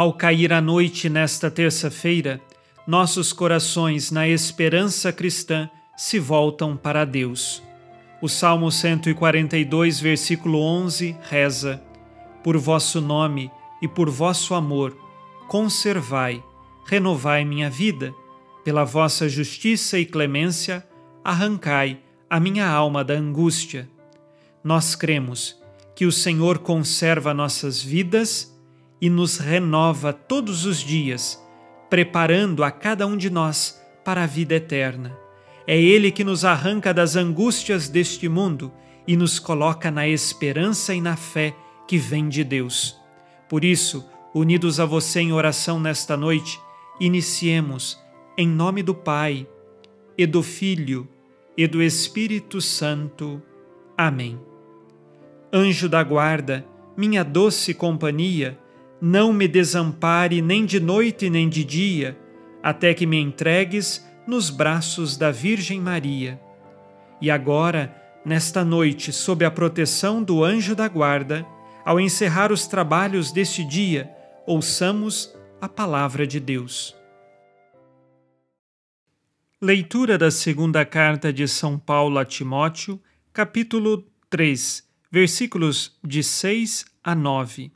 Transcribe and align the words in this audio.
Ao 0.00 0.14
cair 0.14 0.50
a 0.50 0.62
noite 0.62 1.10
nesta 1.10 1.50
terça-feira, 1.50 2.40
nossos 2.86 3.34
corações, 3.34 4.10
na 4.10 4.26
esperança 4.26 5.12
cristã, 5.12 5.68
se 5.94 6.18
voltam 6.18 6.74
para 6.74 7.04
Deus. 7.04 7.62
O 8.22 8.26
Salmo 8.26 8.72
142, 8.72 10.00
versículo 10.00 10.58
11 10.58 11.14
reza: 11.28 11.82
Por 12.42 12.56
vosso 12.56 12.98
nome 12.98 13.50
e 13.82 13.86
por 13.86 14.08
vosso 14.08 14.54
amor, 14.54 14.96
conservai, 15.46 16.42
renovai 16.86 17.44
minha 17.44 17.68
vida, 17.68 18.14
pela 18.64 18.84
vossa 18.84 19.28
justiça 19.28 19.98
e 19.98 20.06
clemência, 20.06 20.82
arrancai 21.22 22.00
a 22.30 22.40
minha 22.40 22.66
alma 22.66 23.04
da 23.04 23.12
angústia. 23.12 23.86
Nós 24.64 24.94
cremos 24.94 25.60
que 25.94 26.06
o 26.06 26.10
Senhor 26.10 26.60
conserva 26.60 27.34
nossas 27.34 27.82
vidas 27.82 28.58
e 29.00 29.08
nos 29.08 29.38
renova 29.38 30.12
todos 30.12 30.66
os 30.66 30.78
dias, 30.78 31.42
preparando 31.88 32.62
a 32.62 32.70
cada 32.70 33.06
um 33.06 33.16
de 33.16 33.30
nós 33.30 33.80
para 34.04 34.24
a 34.24 34.26
vida 34.26 34.54
eterna. 34.54 35.16
É 35.66 35.80
Ele 35.80 36.10
que 36.10 36.24
nos 36.24 36.44
arranca 36.44 36.92
das 36.92 37.16
angústias 37.16 37.88
deste 37.88 38.28
mundo 38.28 38.72
e 39.06 39.16
nos 39.16 39.38
coloca 39.38 39.90
na 39.90 40.06
esperança 40.06 40.94
e 40.94 41.00
na 41.00 41.16
fé 41.16 41.54
que 41.86 41.96
vem 41.96 42.28
de 42.28 42.44
Deus. 42.44 42.96
Por 43.48 43.64
isso, 43.64 44.04
unidos 44.34 44.78
a 44.78 44.84
você 44.84 45.20
em 45.20 45.32
oração 45.32 45.80
nesta 45.80 46.16
noite, 46.16 46.60
iniciemos 47.00 47.98
em 48.36 48.48
nome 48.48 48.82
do 48.82 48.94
Pai, 48.94 49.46
e 50.16 50.26
do 50.26 50.42
Filho, 50.42 51.08
e 51.56 51.66
do 51.66 51.82
Espírito 51.82 52.60
Santo. 52.60 53.42
Amém. 53.96 54.38
Anjo 55.52 55.88
da 55.88 56.02
guarda, 56.02 56.64
minha 56.96 57.24
doce 57.24 57.72
companhia, 57.72 58.58
não 59.00 59.32
me 59.32 59.48
desampare 59.48 60.42
nem 60.42 60.66
de 60.66 60.78
noite 60.78 61.30
nem 61.30 61.48
de 61.48 61.64
dia, 61.64 62.18
até 62.62 62.92
que 62.92 63.06
me 63.06 63.18
entregues 63.18 64.06
nos 64.26 64.50
braços 64.50 65.16
da 65.16 65.30
Virgem 65.30 65.80
Maria. 65.80 66.40
E 67.20 67.30
agora, 67.30 67.94
nesta 68.24 68.64
noite, 68.64 69.12
sob 69.12 69.44
a 69.44 69.50
proteção 69.50 70.22
do 70.22 70.44
anjo 70.44 70.74
da 70.74 70.86
guarda, 70.86 71.46
ao 71.84 71.98
encerrar 71.98 72.52
os 72.52 72.66
trabalhos 72.66 73.32
deste 73.32 73.64
dia, 73.64 74.10
ouçamos 74.46 75.34
a 75.60 75.68
palavra 75.68 76.26
de 76.26 76.38
Deus. 76.38 76.94
Leitura 79.60 80.16
da 80.16 80.30
segunda 80.30 80.84
carta 80.84 81.32
de 81.32 81.46
São 81.46 81.78
Paulo 81.78 82.18
a 82.18 82.24
Timóteo, 82.24 83.00
capítulo 83.32 84.06
3, 84.30 84.86
versículos 85.10 85.98
de 86.02 86.22
6 86.22 86.86
a 87.02 87.14
9. 87.14 87.70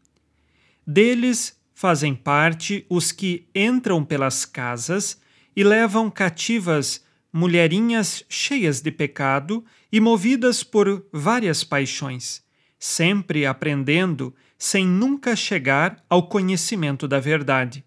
Deles 0.87 1.59
fazem 1.75 2.15
parte 2.15 2.85
os 2.89 3.11
que 3.11 3.49
entram 3.55 4.05
pelas 4.05 4.45
casas 4.45 5.19
e 5.57 5.65
levam 5.65 6.11
cativas 6.11 7.05
mulherinhas 7.33 8.25
cheias 8.29 8.81
de 8.81 8.93
pecado 8.93 9.65
e 9.91 9.99
movidas 9.99 10.63
por 10.63 11.05
várias 11.13 11.65
paixões, 11.65 12.43
sempre 12.79 13.45
aprendendo 13.45 14.35
sem 14.59 14.87
nunca 14.87 15.35
chegar 15.35 16.05
ao 16.09 16.29
conhecimento 16.29 17.09
da 17.09 17.19
verdade. 17.19 17.85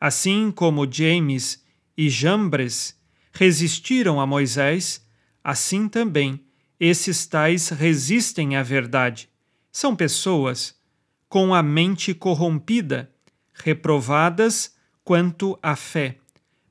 Assim 0.00 0.52
como 0.52 0.90
James 0.90 1.64
e 1.96 2.08
Jambres 2.08 2.96
resistiram 3.32 4.20
a 4.20 4.26
Moisés, 4.26 5.04
assim 5.42 5.88
também 5.88 6.40
esses 6.78 7.26
tais 7.26 7.68
resistem 7.68 8.56
à 8.56 8.62
verdade. 8.62 9.28
São 9.72 9.96
pessoas 9.96 10.74
com 11.34 11.52
a 11.52 11.64
mente 11.64 12.14
corrompida, 12.14 13.10
reprovadas 13.52 14.76
quanto 15.02 15.58
à 15.60 15.74
fé 15.74 16.18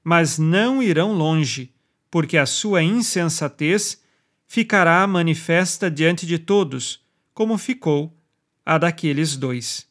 mas 0.01 0.37
não 0.37 0.81
irão 0.81 1.11
longe, 1.11 1.73
porque 2.09 2.37
a 2.37 2.45
sua 2.45 2.81
insensatez 2.81 4.01
ficará 4.47 5.05
manifesta 5.05 5.91
diante 5.91 6.25
de 6.25 6.39
todos, 6.39 7.05
como 7.33 7.57
ficou 7.57 8.17
a 8.65 8.77
daqueles 8.77 9.35
dois. 9.35 9.85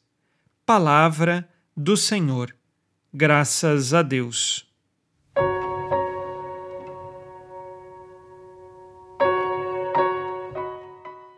Palavra 0.64 1.46
do 1.76 1.94
Senhor. 1.94 2.56
Graças 3.12 3.92
a 3.92 4.00
Deus. 4.00 4.71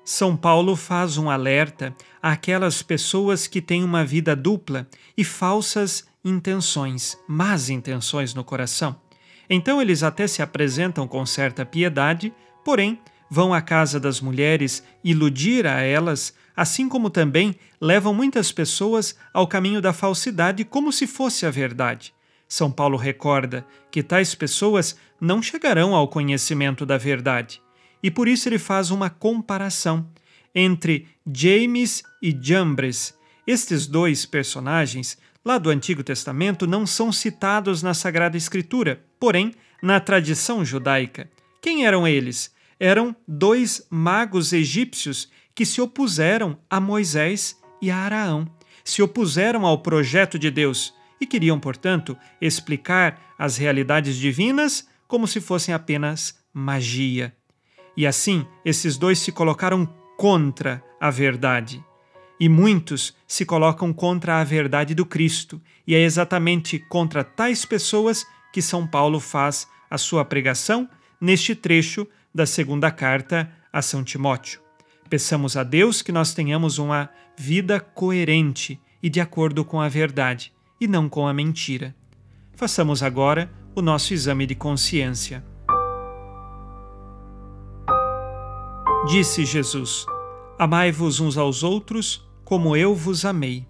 São 0.05 0.37
Paulo 0.37 0.77
faz 0.77 1.17
um 1.17 1.31
alerta 1.31 1.97
àquelas 2.23 2.83
pessoas 2.83 3.47
que 3.47 3.63
têm 3.63 3.83
uma 3.83 4.05
vida 4.05 4.37
dupla 4.37 4.87
e 5.17 5.25
falsas 5.25 6.07
intenções, 6.23 7.17
más 7.27 7.71
intenções 7.71 8.35
no 8.35 8.45
coração. 8.45 8.95
Então 9.49 9.81
eles 9.81 10.03
até 10.03 10.27
se 10.27 10.43
apresentam 10.43 11.09
com 11.09 11.25
certa 11.25 11.65
piedade, 11.65 12.35
porém 12.63 13.01
vão 13.31 13.55
à 13.55 13.63
casa 13.63 13.99
das 13.99 14.21
mulheres 14.21 14.85
iludir 15.03 15.67
a 15.67 15.81
elas, 15.81 16.35
assim 16.55 16.87
como 16.87 17.09
também 17.09 17.55
levam 17.81 18.13
muitas 18.13 18.53
pessoas 18.53 19.17
ao 19.33 19.47
caminho 19.47 19.81
da 19.81 19.95
falsidade 19.95 20.65
como 20.65 20.93
se 20.93 21.07
fosse 21.07 21.47
a 21.47 21.51
verdade. 21.51 22.15
São 22.47 22.71
Paulo 22.71 22.99
recorda 22.99 23.67
que 23.91 24.03
tais 24.03 24.35
pessoas 24.35 24.97
não 25.19 25.41
chegarão 25.43 25.95
ao 25.95 26.09
conhecimento 26.09 26.85
da 26.85 26.99
verdade 26.99 27.64
e 28.05 28.11
por 28.11 28.29
isso 28.29 28.51
ele 28.51 28.59
faz 28.59 28.91
uma 28.91 29.09
comparação 29.09 30.07
entre 30.55 31.09
James 31.27 32.03
e 32.21 32.39
Jambres. 32.39 33.15
Estes 33.47 33.87
dois 33.87 34.27
personagens, 34.27 35.17
lá 35.43 35.57
do 35.57 35.71
Antigo 35.71 36.05
Testamento, 36.05 36.67
não 36.67 36.87
são 36.87 37.11
citados 37.11 37.83
na 37.83 37.95
Sagrada 37.95 38.37
Escritura, 38.37 39.03
porém, 39.19 39.55
na 39.83 39.99
tradição 40.01 40.63
judaica. 40.63 41.31
Quem 41.63 41.87
eram 41.87 42.07
eles? 42.07 42.55
Eram 42.79 43.17
dois 43.27 43.87
magos 43.89 44.53
egípcios 44.53 45.31
que 45.55 45.65
se 45.65 45.81
opuseram 45.81 46.59
a 46.69 46.79
Moisés 46.79 47.59
e 47.81 47.91
a 47.91 47.97
Araão, 47.97 48.47
se 48.85 49.01
opuseram 49.01 49.65
ao 49.65 49.79
projeto 49.79 50.39
de 50.39 50.51
Deus 50.51 50.93
e 51.19 51.27
queriam, 51.27 51.59
portanto, 51.59 52.19
explicar 52.39 53.35
as 53.39 53.57
realidades 53.57 54.17
divinas 54.17 54.87
como 55.09 55.27
se 55.27 55.41
fossem 55.41 55.75
apenas 55.75 56.39
magia. 56.53 57.35
E 57.97 58.06
assim, 58.06 58.47
esses 58.65 58.97
dois 58.97 59.19
se 59.19 59.31
colocaram 59.31 59.87
contra 60.16 60.82
a 61.00 61.10
verdade. 61.10 61.84
E 62.38 62.49
muitos 62.49 63.15
se 63.27 63.44
colocam 63.44 63.93
contra 63.93 64.41
a 64.41 64.44
verdade 64.44 64.94
do 64.94 65.06
Cristo, 65.06 65.60
e 65.87 65.94
é 65.94 66.00
exatamente 66.00 66.78
contra 66.78 67.22
tais 67.22 67.65
pessoas 67.65 68.26
que 68.52 68.61
São 68.61 68.87
Paulo 68.87 69.20
faz 69.20 69.69
a 69.91 69.99
sua 69.99 70.25
pregação 70.25 70.88
neste 71.20 71.55
trecho 71.55 72.06
da 72.35 72.46
segunda 72.46 72.91
carta 72.91 73.50
a 73.73 73.81
São 73.81 74.02
Timóteo. 74.02 74.61
Peçamos 75.08 75.56
a 75.56 75.62
Deus 75.62 76.02
que 76.02 76.11
nós 76.11 76.35
tenhamos 76.35 76.79
uma 76.79 77.08
vida 77.37 77.79
coerente 77.79 78.81
e 79.02 79.08
de 79.08 79.20
acordo 79.20 79.64
com 79.64 79.81
a 79.81 79.88
verdade, 79.88 80.52
e 80.81 80.88
não 80.88 81.08
com 81.08 81.26
a 81.26 81.35
mentira. 81.35 81.94
Façamos 82.56 83.02
agora 83.02 83.50
o 83.75 83.82
nosso 83.82 84.14
exame 84.14 84.47
de 84.47 84.55
consciência. 84.55 85.44
Disse 89.06 89.45
Jesus: 89.45 90.06
Amai-vos 90.59 91.21
uns 91.21 91.37
aos 91.37 91.62
outros, 91.62 92.27
como 92.43 92.75
eu 92.75 92.95
vos 92.95 93.25
amei. 93.25 93.67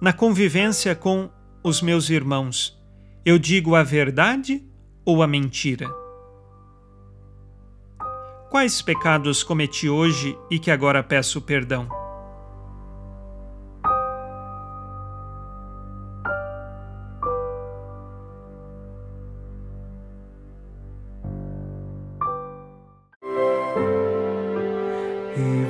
Na 0.00 0.12
convivência 0.12 0.94
com 0.94 1.28
os 1.64 1.82
meus 1.82 2.08
irmãos, 2.08 2.80
eu 3.24 3.38
digo 3.38 3.74
a 3.74 3.82
verdade 3.82 4.64
ou 5.04 5.20
a 5.20 5.26
mentira? 5.26 5.90
Quais 8.50 8.80
pecados 8.80 9.42
cometi 9.42 9.88
hoje 9.88 10.38
e 10.48 10.60
que 10.60 10.70
agora 10.70 11.02
peço 11.02 11.40
perdão? 11.40 11.88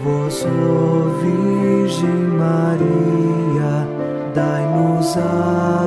Vós, 0.03 0.45
ó 0.45 1.09
Virgem 1.21 2.09
Maria, 2.39 3.87
dai-nos 4.35 5.17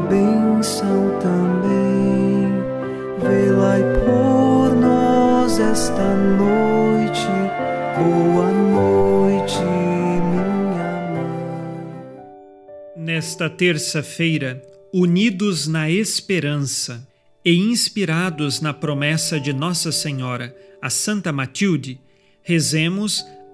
bênção 0.09 1.19
também. 1.19 2.49
Velai 3.21 3.81
por 4.05 4.75
nós 4.75 5.59
esta 5.59 6.15
noite. 6.15 7.27
Boa 7.97 8.51
noite, 8.51 9.59
minha 9.61 11.11
mãe. 11.11 11.33
Nesta 12.97 13.49
terça-feira, 13.49 14.61
unidos 14.93 15.67
na 15.67 15.89
esperança 15.89 17.07
e 17.45 17.55
inspirados 17.55 18.59
na 18.59 18.73
promessa 18.73 19.39
de 19.39 19.53
Nossa 19.53 19.91
Senhora, 19.91 20.53
a 20.81 20.89
Santa 20.89 21.31
Matilde, 21.31 21.99
rezemos 22.41 23.23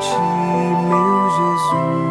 ti, 0.00 0.16
meu 0.88 1.30
Jesus. 1.36 2.07